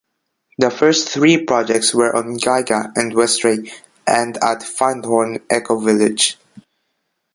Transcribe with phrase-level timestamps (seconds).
[0.57, 3.71] The first three projects were on Gigha and Westray
[4.07, 6.37] and at Findhorn Ecovillage.